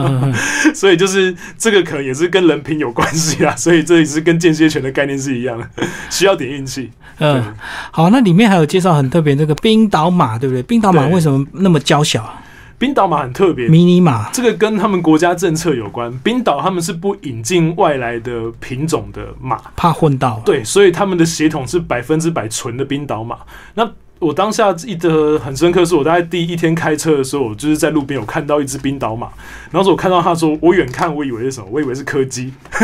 [0.74, 5.68] 所以就是这个可能也是跟人品有关系啊，所以这也是跟间歇权的概念是一样的，
[6.10, 6.90] 需要点运气。
[7.22, 7.54] 嗯，
[7.90, 10.60] 好，那里面还有介绍很特别，那个冰岛马，对不对？
[10.64, 12.28] 冰岛马为什么那么娇小？
[12.76, 16.12] 冰岛马很特别，迷你马，这个跟他们国家政策有关。
[16.24, 20.42] 冰岛他们是不引进外来的品种的马，怕混到。
[20.44, 23.36] 对，所以他们的血统是百分之百纯的冰岛马。
[23.74, 29.28] 那我当下记得很深刻，是我大概第一天开车的时候，我就是在路边有看到一只冰岛马，
[29.70, 32.52] 然后我看到他说，我远看我以为是什么，我以为是柯基，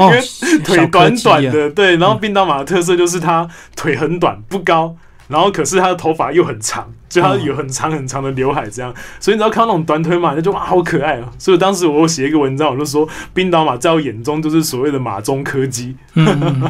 [0.00, 0.22] 因为
[0.64, 4.96] 腿短短的，对，然后冰岛马的特色就是它腿很短，不高，
[5.32, 11.24] 然后可是他的头发又很长，就他有很长很长的刘海这样，所以你知道看到那种短腿马，就哇好可爱哦。
[11.38, 15.96] 所以当时我写一个文章，我就说冰岛马在我眼中就是所谓的马中柯基，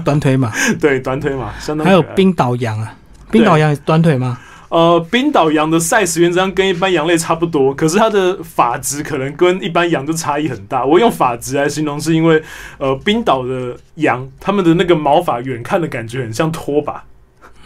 [0.04, 2.94] 短腿马， 对，短腿马，相当还有冰岛羊啊。
[3.30, 4.38] 冰岛羊短腿吗？
[4.68, 10.82] 呃，冰岛羊的 size 原则上跟一般羊类差不多，可是它的发质可能跟一般羊就差异很大。
[10.82, 12.42] 我用发质来形容，是因为
[12.78, 17.04] 呃，冰岛的羊它们的那个毛发远看的感觉很像拖把，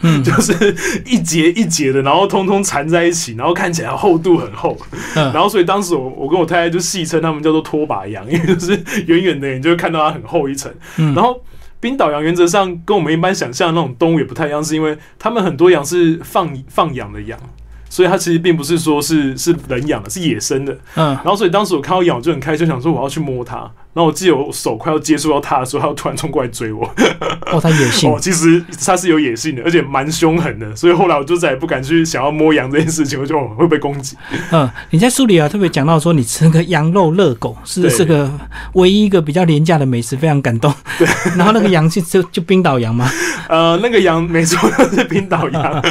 [0.01, 4.77] 嗯，就是一节一节的，然后通通缠在一起，然后看起来厚度很厚。
[5.13, 11.41] 然后所以当时我我跟我太太就戏称他们叫做拖把羊，因 为就是远远的你就会看到它很厚一层，然后。
[11.79, 17.39] 冰岛羊原则上跟我们一般想象的那种动物也不太一样，是因为他们很多羊是放放养的羊，
[17.87, 20.73] 所以它其实并不是说是是人养的，是野生的。
[20.95, 23.69] 嗯，然后所以当时我看到羊，我就很开心，想说我要去摸它。
[23.93, 26.87] 然后我记得我手快要接触到他的时候，他突然冲过来追我。
[27.51, 34.15] 哦，他野性哦，其实他是有野性的，而且蛮凶狠的，所以后来我就再也不敢去想要摸羊这件事情，我就会被攻击。
[34.51, 38.29] 嗯，你在书里啊特别讲到说，你吃那个羊肉热狗是对这个
[38.73, 40.71] 唯一一个比较廉价的美食，非常感动。
[40.99, 43.09] 对 然后那个羊是就就冰岛羊吗？
[43.49, 45.83] 呃，那个羊没错，是冰岛羊，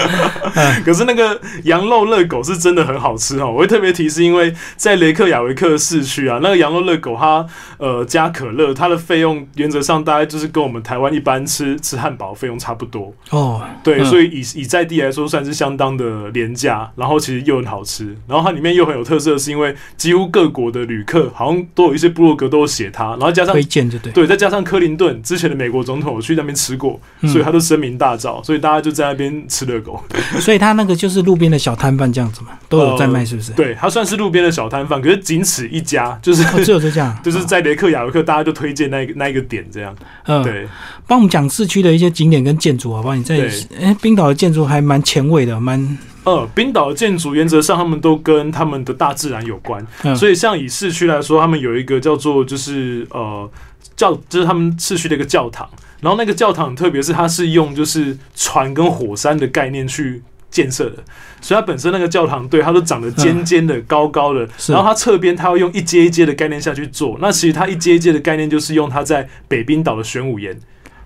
[0.84, 3.50] 可是那个羊肉热狗是真的很好吃哦。
[3.50, 7.46] 我会特别提，是因为在雷克雅维克市区啊，那个羊肉热狗它
[7.78, 13.12] 呃加可乐，它的费用原则上大概就是跟我们台湾一般吃吃汉堡费用差不多。
[13.30, 24.12] 哦，对，嗯所以以以在地来说，算是相当的廉价，然后其实又很好吃，然后它里面又很有特色，是因为几乎各国的旅客好像都有一些部落格都有写它，然后加上推荐就对。
[24.12, 30.02] 对，再加上克林顿之前的美国总统，我去那边吃过，嗯所以他都声名大噪，所以大家就在那边吃热狗。
[30.40, 33.52] 所以他那个就是路边的小摊贩这样子嘛，都有在卖，是不是？
[33.52, 37.14] 对，它算是路边的小摊贩，可是仅此一家，就是哦，只有就这家。
[37.22, 39.94] 就是在雷克雅维克，大家就推荐那一个那一个点这样。
[40.24, 40.66] 嗯，对，
[41.06, 43.14] 帮我们讲市区的一些景点跟建筑好不好？
[43.14, 53.48] 你在对哎，冰岛的建筑还蛮前卫的，蛮呃，冰岛的建筑原则上他们都跟他们的大自然有关，嗯所以像以市区来说，他们有一个叫做就是呃
[53.94, 55.68] 教，就是他们市区的一个教堂，
[56.00, 60.22] 然后那个教堂特别是它是用就是船跟火山的概念去。
[60.50, 60.96] 建设的，
[61.40, 67.18] 所以它本身那个教堂对它都长得尖尖的、高高的，然后它侧边它要用一阶一阶的概念下去做。
[67.20, 70.58] 那其实它一阶一阶的概念就是用它在北冰岛的玄武岩，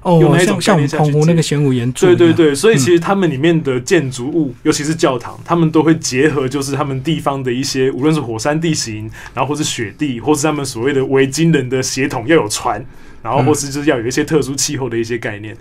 [0.04, 12.84] 用哦，那种像像我们那个玄武岩柱，对对对，所以其实他们里面的建筑物，尤其是教堂，他们都会结合就是他们地方的一些，无论是火山地形，然后或是雪地，或是他们所谓的维京人的血统要有船，
[13.22, 15.56] 然后或是就是要有一些特殊气候的一些概念。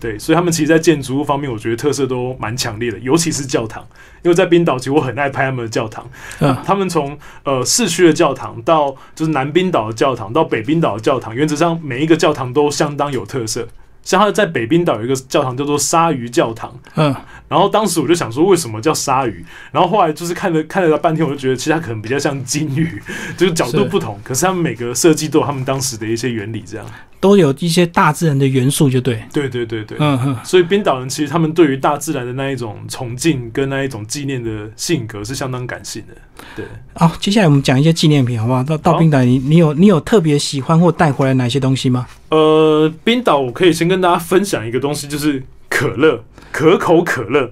[0.00, 3.84] 对，所以他们其实，在建筑物方面，我觉得特色都蛮强烈的，尤其是教堂。
[4.22, 6.08] 因为在冰岛，其实我很爱拍他们的教堂。
[6.40, 13.66] 嗯他们从呃市区的教堂到就是南冰岛的教堂，到北冰岛的教堂，原则上每一个教堂都相当有特色。
[14.02, 17.14] 像他在北冰岛有一个教堂叫做鲨鱼教堂，嗯，
[17.46, 19.44] 然后当时我就想说，为什么叫鲨鱼？
[19.70, 23.02] 然后后来就是看了看了它半天，我就觉得其实它可能比较像金鱼，
[23.36, 24.18] 就是角度不同。
[24.24, 26.86] 可是他们每个设计都有他们当时的一些原理，这样。
[27.20, 29.22] 都有一些大自然的元素，就对。
[29.32, 29.96] 对对对对。
[30.00, 36.14] 嗯哼，所以冰岛人其实他们对于大自然的那一种崇敬跟那一种纪念的性格是相当感性的。
[36.54, 38.62] 对，好，接下来我们讲一些纪念品，好不好？
[38.62, 42.06] 到到冰岛，你你有你有特别喜欢或带回来哪些东西吗？
[42.30, 47.50] 呃，冰岛我可以先跟大家分享一个东西，就是可乐，可口可乐。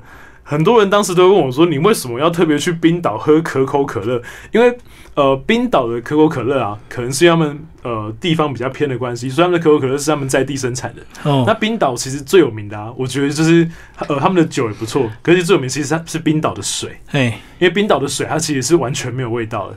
[0.48, 4.22] 很多人当时都问我说：“你为什么要特别去冰岛喝可口可乐？”
[4.54, 4.78] 因为
[5.14, 11.02] 呃，冰岛的可口可乐啊，可能是他们呃地方比较偏的关系，所以他们的可口可乐是他们在地生产的。
[11.24, 13.68] 那哦，冰岛其实最有名的啊，我觉得就是
[14.06, 17.24] 呃他们的酒也不错，可是最有名其实它是冰岛的水，哎，
[17.58, 19.76] 因为冰岛的水它其实是完全没有味道的。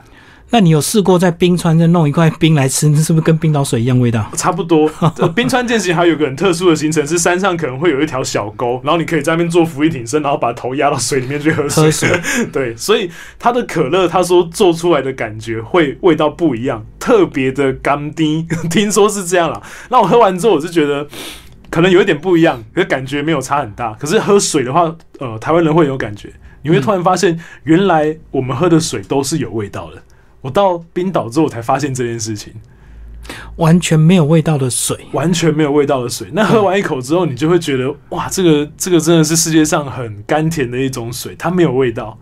[0.51, 4.29] 那你有试过在冰川再弄一块冰来吃，那是不是跟冰岛水一样味道？
[4.35, 4.89] 差不多。
[5.17, 11.83] 呃冰川践行还有一个很特殊的行程， 是山上可能会有一条小沟，然后你可以在那边做俯卧挺身，然后把头压到水里面去喝水。
[11.83, 19.61] 喝水， 对，所以它的可乐，他说做出来的感觉会味道不一样，特别的甘滴，听说是这样啦。
[19.89, 21.07] 那我喝完之后，我是觉得。
[21.71, 23.93] 可能有一点不一样，可是感觉没有差很大。
[23.93, 26.27] 可是喝水的话，呃，台湾人会有感觉，
[26.63, 30.01] 你会突然发现，原来我们喝的水都是有味道的。
[30.41, 32.53] 我到冰岛之后，我才发现这件事情。
[33.57, 34.97] 完全没有味道的水。
[35.11, 36.27] 完全没有味道的水。
[36.33, 42.17] 那喝完一口之后，你就会觉得哇，这个这个真的是世界上很甘甜的一种水，它没有味道。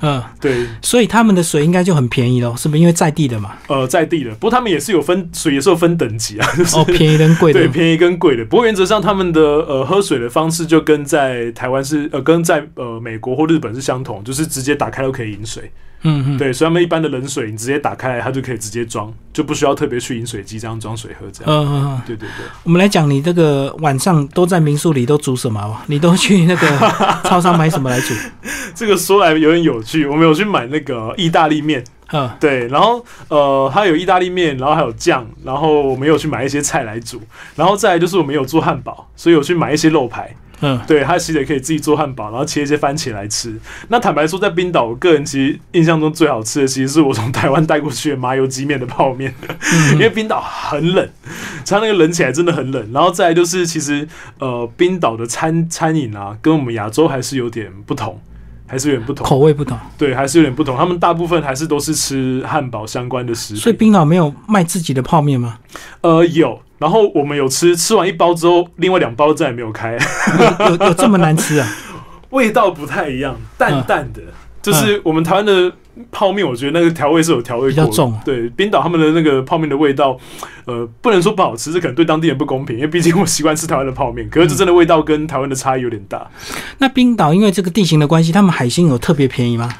[0.00, 2.80] 嗯，对，所以他们的水应该就很便宜咯，是不是？
[2.80, 3.56] 因为在地的嘛。
[3.66, 7.68] 呃，在地的，不过他们也是有分水，也是有分等级啊，就是、哦，便宜跟贵的对，。
[7.68, 8.44] 便宜跟贵的。
[8.44, 15.70] 不过原则上，他们的呃喝水的方式就跟在台湾是呃跟在呃美国或日本是相同，就是直接打开都可以饮水。
[16.02, 21.52] 嗯嗯，对，所以他们一般的冷水，你直接打开来，它就可以直接装，就不需要特别去饮水机这样装水喝这样。
[21.52, 22.02] 嗯嗯嗯。
[22.06, 22.46] 对对对。
[22.62, 25.76] 我们来讲，你这个晚上都在民宿里都煮什么？
[25.86, 26.68] 你都去那个
[27.28, 28.14] 超商买什么来煮？
[28.74, 31.82] 这个说来有点有趣，我们有去买那个意大利面，
[32.12, 37.20] 嗯，对，然后呃，它有意大利面，然后还有酱，然后我们有去买一些菜来煮，
[37.56, 43.58] 然后再来就是我们有做汉堡，所以有去买一些肉排，嗯，对，它其实也可以自己做汉堡，然后切一些番茄来吃。
[43.88, 49.32] 那坦白说，在冰岛，我个人其实印象中最好吃的，其实是我从台湾带过去的麻油鸡面的泡面，
[49.92, 51.08] 因为冰岛很冷，
[51.64, 52.92] 它那个冷起来真的很冷。
[52.92, 58.20] 然后再来就是，其实呃，冰岛的餐餐饮啊，跟我们亚洲还是有点不同。
[58.68, 60.76] 还是有点不同，口味不同，对，还是有点不同。
[60.76, 65.58] 他们大部分还是都是吃汉堡相关的食品，所以冰岛没有卖自己的泡面吗？
[66.02, 66.60] 呃有。
[66.78, 69.98] 然后我们有吃，吃完一包之后，另外两包再也没有开，
[70.38, 71.68] 有有有这么难吃啊？
[72.30, 74.20] 味道不太一样，淡淡的，
[74.62, 75.72] 就是我们台湾的
[76.10, 80.16] 泡面，我觉得那个调味是有调味过比较重对，冰岛他们的那个泡面的味道，
[80.66, 86.28] 呃，不能说不好吃，这可能对当地人不公平，因为毕竟我习惯吃台湾的泡面，可是这真的味道跟台湾的差异有点大。
[86.78, 89.72] 那冰岛因为这个地形的关系，他们海鲜有特别便宜吗？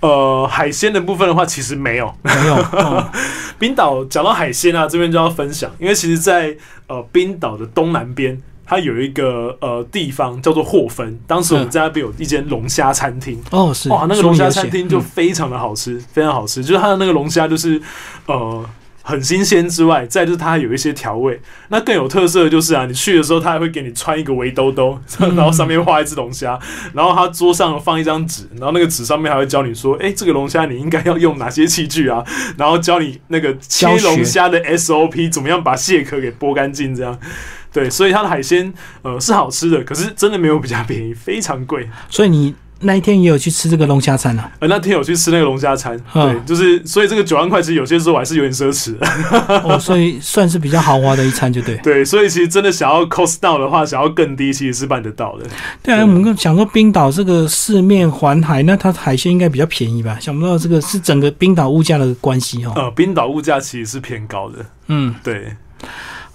[0.00, 2.10] 呃，海鲜的部分的话，其实没有。
[2.22, 2.54] 没有。
[2.54, 3.06] 哦
[3.58, 8.40] 冰岛讲到海鲜啊，这边就要分享，因为其实在，呃冰岛的东南边，
[8.70, 11.18] 它有一个呃地方叫做霍芬。
[11.26, 16.62] 当时我们在那边有一间龙虾餐厅，哦，是哇，那个龙虾餐厅就嗯非常的好吃，非常好吃。
[16.62, 17.82] 就是它的那个龙虾，就是
[18.26, 18.64] 呃
[19.02, 21.40] 很新鲜之外，再就是它还有一些调味。
[21.66, 26.56] 那更有特色的就是啊，你去的时候，它还会给你穿一个围兜兜，嗯 然后上面画一只龙虾，
[26.94, 32.24] 然后它桌上放一张纸，然后那个纸上面还会教你说，哎、这个龙虾你应该要用哪些器具啊，
[32.56, 37.18] 然后教你那个切龙虾的 SOP，怎么样把蟹壳给剥干净，这样。
[37.72, 41.88] 对，所以它的海鲜呃是好吃的，可是真的没有比较便宜，非常贵。
[42.08, 44.50] 所以你那一天也有去吃这个龙虾餐啊？
[44.58, 49.06] 呃，那天有去吃那个龙虾餐，嗯对，就是所以这个九万块，其实有些时候还是有点奢侈的，
[49.62, 51.76] 哦，所以算是比较豪华的一餐，就对。
[51.84, 55.44] 对，所以其实真的想要 cost down 的话，想要更低，其实是办得到的。
[55.82, 60.16] 对啊，对我们想说冰岛这个四面环海，那它海鲜应该比较便宜吧？
[60.18, 62.72] 想不到这个是整个冰岛物价的关系哦。
[62.74, 65.54] 呃，冰岛物价其实是偏高的，嗯，对，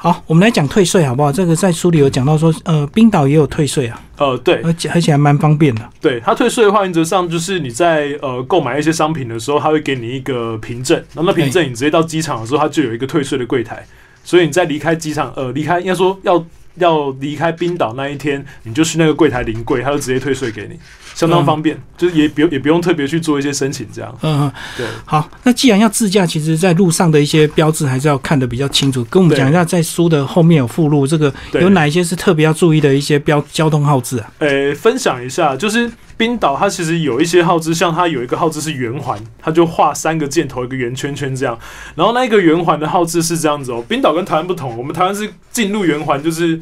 [0.06, 1.32] 好，我们来讲退税好不好？
[1.32, 5.82] 这个在书里有讲到说，呃，冰岛也有退税啊，呃，对，而且而且还蛮方便的。
[6.00, 13.84] 对，它退税的话，原则上就是你在呃购买一些商品的时候，它会给你一个凭证，然后那凭证你直接到机场的时候，它就有一个退税的柜台，
[14.24, 20.78] 所以你在离开机场，呃，离开应该说要要离开冰岛那一天，你就去那个柜台临柜，它就直接退税给你，
[21.16, 24.16] 相当方便，就是也不用也不用特别去做一些申请这样。
[24.22, 29.04] 嗯，嗯对，好，那既然要自驾，其实在路上的一些标志还是要看得比较清楚。
[29.06, 34.30] 跟我们对讲一下，在书的后面有附录，这个有哪一些是特别要注意的一些标交通号志啊？
[34.40, 41.58] 呃，分享一下，就是冰岛它其实有一些号志，像它有一个号志是圆环，它就画三个箭头一个圆圈圈这样。
[41.96, 43.82] 然后那一个圆环的号志是这样子哦。
[43.88, 46.60] 冰岛跟台湾不同，我们台湾是进入圆环就是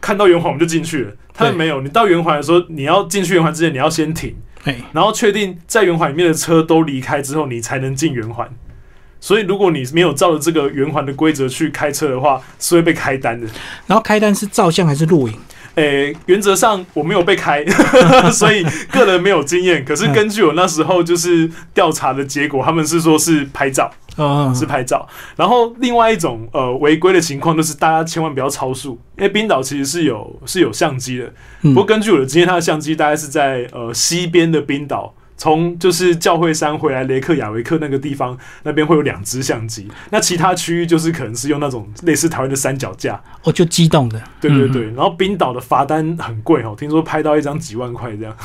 [0.00, 1.80] 看到圆环我们就进去了，他们没有。
[1.80, 4.34] 你到圆环的时候，你要进去圆环之前你要先停，
[4.64, 8.48] 哎，然后确定在圆环里面的车都离开之后，你才能进圆环。
[9.20, 13.48] 所以，如果你没有照着这个圆环的规则去开车的话，是会被开单的。
[13.88, 15.34] 然后开单是照相还是录影？
[15.74, 17.64] 诶、原则上我没有被开，
[18.32, 19.84] 所以个人没有经验。
[19.84, 25.08] 可是根据我那时候就是调查的结果，他们是说是拍照，哦，是拍照。
[25.36, 31.32] 然后另外一种呃违规的情况就是大家千万不要超速，因为冰岛其实是有是有相机的。
[31.62, 35.14] 嗯不过根据我的经验，它的相机大概是在呃西边的冰岛。
[35.38, 44.18] 从就是教会山回来雷克雅维克那个地方，那边会有两只相机，那其他区域就是可能是用那种类似台湾的三脚架，我就激动的。
[44.18, 48.36] 嗯对对对，然后冰岛的罚单很贵哦，听说拍到一张几万块这样。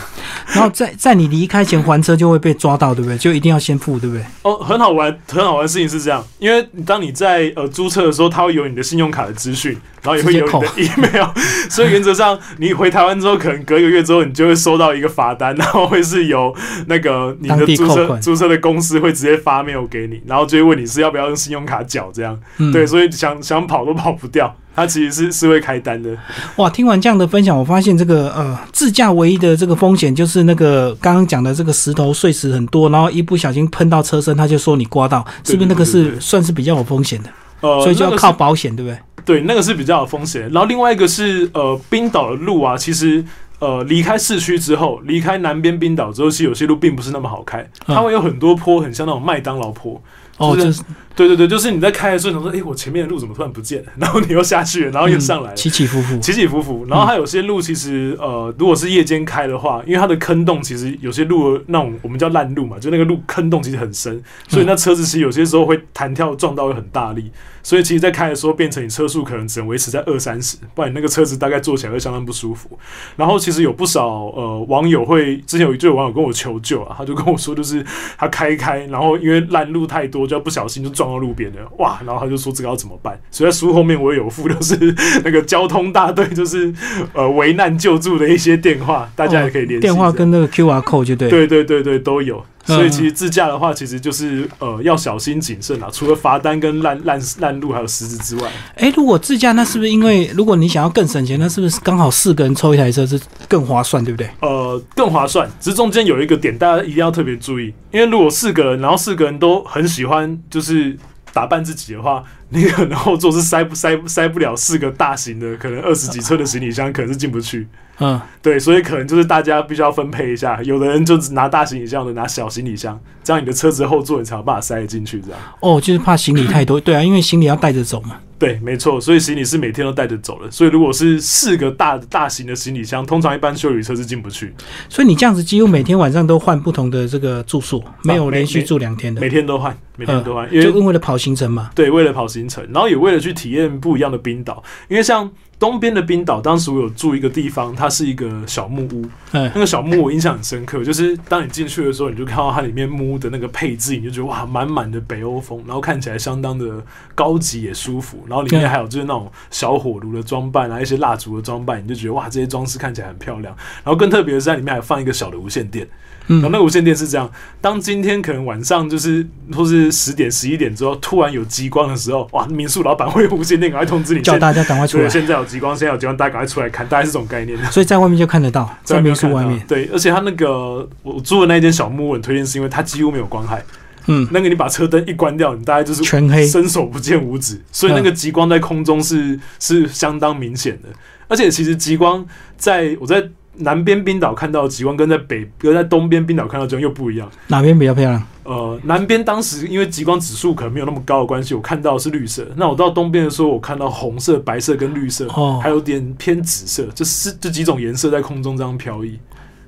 [0.54, 3.18] 然后在在你离开前还车就会被抓到，对不对？
[3.18, 4.24] 就一定要先付，对不对？
[4.44, 11.28] 哦，很好玩，很好玩的事情是这样，因为当你在呃租车的时候，它会有你的信用卡的资讯，然后也会有你的 email，
[11.70, 16.54] 所以原则上你回台湾之后，可能隔一个月之后，你就会收到一个罚单，然后会是由
[16.88, 22.40] 那个你的租车租车的公司会直接发 mail 给你，然后就会问你是要不要用信用卡缴这样。
[22.58, 22.86] 嗯，对，。
[22.86, 26.10] 所以想想跑都跑不掉，它其实是是会开单的。
[26.58, 37.30] 哇，听完这样的分享，我发现这个呃自驾唯一的这个风险就是那个刚刚讲的这个石头碎石很多，然后一不小心喷到车身，他就说你刮到，是不是那个是算是比较有风险的？
[37.62, 38.98] 呃，所以就要靠保险，对不对？
[39.26, 40.42] 对，那个是比较有风险。
[40.52, 43.24] 然后另外一个是呃，冰岛的路啊，其实
[43.64, 50.02] 呃离开市区之后，离开南边冰岛之后，其实有些路并不是那么好开，嗯它会有很多坡，很像那种麦当劳坡。
[50.40, 50.84] 就是
[51.16, 53.92] 对对对，就是你在开的时候，想说，诶，我前面的路怎么突然不见了？
[54.00, 55.56] 然后你又下去了，然后又上来了。
[55.56, 56.20] 嗯起起伏伏。
[56.20, 72.78] 起起伏伏，然后它有些路其实呃，如果是夜间开的话，因为它的坑洞其实有些路那种我们叫烂路嘛，就那个路坑洞其实很深，所以那车子其实有些时候会弹跳撞到会很大力，所以其实在开的时候变成你车速可能只能维持在二三十，不然你那个车子大概坐起来会相当不舒服。
[73.16, 77.86] 然后其实有不少呃网友会，之前有就有网友跟我求救啊，他就跟我说，就是
[78.18, 82.00] 他开一开，然后因为烂路太多，就要不小心就撞到路边的，哇！
[82.06, 83.20] 然后他就说这个要怎么办？
[83.32, 84.78] 所以在书后面我也有附，就是
[85.24, 86.74] 那个交通大队，就是
[87.14, 89.82] 呃危难救助的一些电话，大家也可以联系。
[89.82, 91.30] 电话跟那个 QR code 就对。。
[91.30, 92.44] 对对对对都有。
[92.68, 95.90] 嗯所以其实自驾的话，其实就是呃要小心谨慎啊。
[95.92, 104.30] 除了罚单跟烂烂烂路还有石子之外，哎，如果自驾，那是不是因为如果你想要更省钱，那是不是刚好四个人抽一台车是更划算，对不对？
[104.40, 105.50] 呃更划算。
[105.60, 110.98] 只是中间有一个点，大家一定要特别注意，因为如果四个人，然后四个人都很喜欢就是
[111.34, 112.24] 打扮自己的话，
[112.54, 117.68] 你可能后座是塞不塞塞不了四个大型的，可能二十几车的行李箱，可能是进不去。
[118.00, 125.22] 嗯，对，所以可能就是大家必须要分配一下，有的人就只拿大行李箱的，拿小行李箱，这样你的车子后座你才有办法塞得进去。
[125.22, 128.18] 这样哦，就是怕行李太多， 对啊，因为行李要带着走嘛。
[128.40, 130.52] 对，没错，所以行李是每天都带着走的。
[130.52, 134.54] 所以如果是四个大大型的行李箱，通常一般修理车是进不去。
[134.90, 141.70] 所以你这样子几乎每天晚上都换不同的这个住宿，没有连续住两天的，每天都换，每天都换，因为就为了跑行程嘛。
[141.74, 145.32] 对，为了跑行程，然后也为了去体验不一样的冰岛，因为像。
[145.60, 149.06] 东边的冰岛，当时我有住一个地方，它是一个小木屋。
[149.32, 156.84] 嗯那个小木屋我印象很深刻，就是当你进去的时候，你就看到它里面木屋的那个配置，你就觉得哇，满满的北欧风，然后看起来相当的
[157.16, 158.26] 高级也舒服。
[158.28, 163.56] 然后里面还有就是那种小火炉的装扮啊，一些蜡烛的装扮，你就觉得哇，这些装饰看起来很漂亮。
[163.86, 165.88] 然后更特别的是，在里面还放一个小的无线电。
[166.28, 177.58] 然后嗯，那个无线电是这样：当今天可能晚上就是或是十点、十一点之后，突然有极光的时候，哇，民宿老板会有无线电赶快通知你，叫大家赶快出对，来，现在有极光，现在有极光，大家赶快出来看，大概是这种概念。
[177.72, 179.62] 所以在外面就看得到，在民宿外面。
[179.68, 183.64] 对，而且他那个我住的那间小木屋很推荐，是因为它几乎没有光害。
[184.08, 186.46] 嗯，那个你把车灯一关掉，你大概就是全黑。
[186.46, 190.90] 伸手不见五指，所以那个极光在空中是是相当明显的。
[191.30, 192.26] 而且其实极光
[192.58, 197.30] 在我在南边冰岛看到的极光，跟在北跟在东边冰岛看到的极光又不一样。
[197.48, 198.28] 哪边比较漂亮？
[198.44, 202.46] 呃，南边当时因为极光指数可能没有那么高的关系，我看到的是绿色。
[202.56, 209.18] 那我到东边的时候，我看到红色、白色跟绿色，哦还有点偏紫色，这是这几种颜色在空中这样飘逸。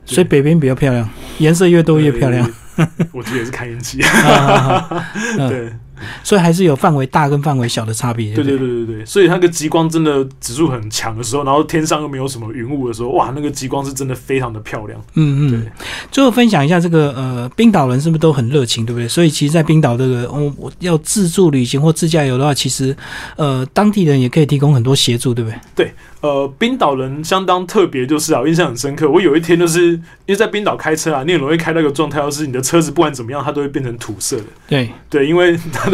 [0.04, 2.46] 所以北边比较漂亮，颜色越多越漂亮。
[2.76, 2.88] 呃。
[3.14, 4.02] 我觉得也是看运气。
[4.04, 5.06] 啊
[5.38, 5.72] 嗯 对
[6.24, 8.34] 所以还是有范围大跟范围小的差别。
[8.34, 15.00] 对对对对对对，所以那个极光真的指数很强的时候，然后天上又没有什么云雾的时候，哇，那个极光是真的非常的漂亮。
[15.14, 15.68] 嗯嗯。
[16.12, 19.08] 最后分享一下这个呃，冰岛人是不是都很热情，对不对？
[19.08, 22.96] 所以其实，在冰岛这个，哦，我要自助旅行或自驾游的话，其实
[23.36, 25.60] 呃，当地人也可以提供很多协助，对不对？
[25.76, 25.92] 对
[26.22, 29.08] 呃，冰岛人相当特别，就是啊，我印象很深刻。
[29.08, 34.44] 我有一天就是因为在冰岛开车啊，你很容易开到一个状态，就是你的车子不管怎么样，它都会变成土色的。
[34.68, 35.85] 对，对，因为它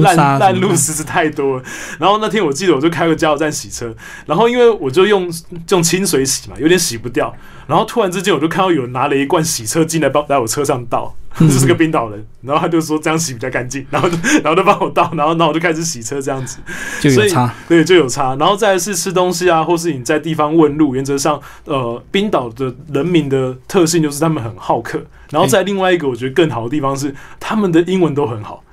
[0.00, 1.62] 烂烂路实在太多了。
[1.98, 3.94] 然后那天我记得我就开个加油站洗车，
[4.26, 5.30] 然后因为我就用
[5.70, 7.34] 用清水洗嘛，有点洗不掉。
[7.66, 16.58] 然后突然之间我就看到有人拿了一罐洗车进来帮在我车上倒，嗯这是个冰岛人，然后他就说这样洗比较干净，然后就然后就帮我倒，然后然后我就开始洗车这样子。
[17.00, 17.54] 所以就有差。
[17.68, 18.34] 对，就有差。
[18.36, 25.02] 然后再来是吃东西啊，或是你在地方问路，原则上，呃，冰岛的人民的特性就是他们很好客。
[25.28, 28.64] 然后在另外一个，我觉得更好的地方是他们的英文都很好。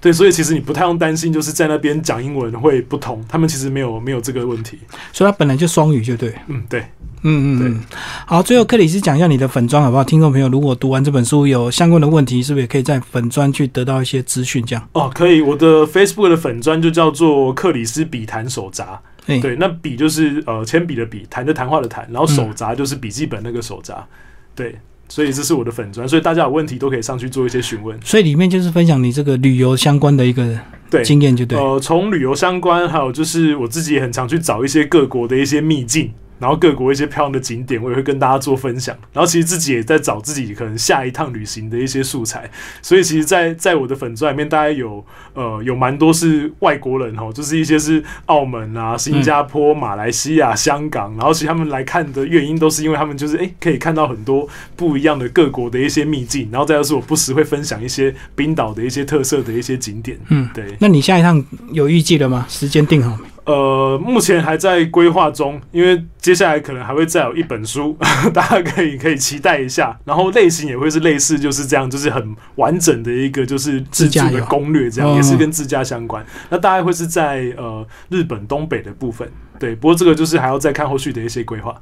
[0.00, 4.78] 对，所以其实你不太用担心，就是在那边讲英文会不同，他们其实没有没有这个问题。
[5.12, 6.32] 所以它本来就双语，就对。
[6.46, 6.80] 嗯，对，
[7.22, 7.80] 嗯嗯嗯。
[8.24, 10.04] 好，最后克里斯讲一下你的粉砖好不好？
[10.04, 14.64] 听众朋友，如果读完这本书有相关的问题，是不是也可以在粉砖去得到一些资讯？
[14.64, 14.88] 这样。
[14.92, 15.40] 哦，可以。
[15.40, 19.00] 我的 Facebook 的粉砖就叫做克里斯笔谈手札。
[19.26, 24.06] 哎对，那笔就是呃铅笔的笔，谈的谈话的谈，然后手札就是笔记本那个手札。
[24.54, 24.78] 对，
[25.08, 27.98] 所以这是我的粉砖，所以大家有问题都可以上去做一些询问。
[28.04, 30.58] 所以里面就是分享你这个旅游相关的一个
[30.90, 31.58] 对，经验，就对。
[31.58, 38.96] 呃，从旅游相关，还有就是我自己也很常去找一些各国的一些秘境，然后各国一些漂亮的景点，我也会跟大家做分享。
[39.12, 42.50] 然后其实自己也在找自己可能下一趟旅行的一些素材，
[42.82, 60.76] 所以其实在，在我的粉钻里面，大概有呃有蛮多是外国人哦，就是一些是澳门啊、新加坡、马来西亚、香港，然后其实他们来看的原因都是因为他们就是诶可以看到很多不一样的各国的一些秘境，然后再就是我不时会分享一些冰岛的一些特色的一些景点，嗯，对。
[60.78, 62.46] 那你下一趟有预计了吗？
[62.48, 63.24] 时间定好没？
[63.48, 67.96] 呃，目前还在规划中，因为接下来可能还会再有一本书，
[68.34, 69.98] 大家可以可以期待一下。
[70.04, 76.22] 然后类型也会是类似，就是这样，就是很完整的一个就是自助的自驾游攻略，这样哦也是跟自驾相关。
[76.50, 79.26] 那大概会是在呃日本东北的部分，
[79.58, 79.74] 对。
[79.74, 81.74] 不过这个就是还要再看后续的一些规划。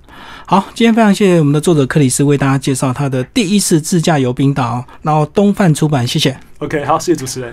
[0.46, 6.38] 好，今天非常谢谢我们的作者克里斯为大家介绍他的第一次自驾游冰岛，然后东贩出版，谢谢。
[6.58, 7.52] OK，好，谢谢主持人。